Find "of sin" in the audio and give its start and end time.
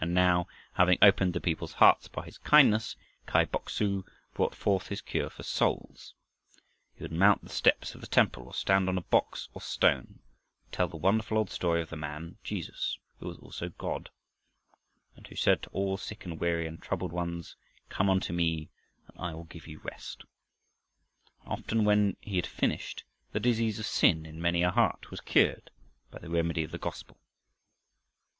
23.80-24.26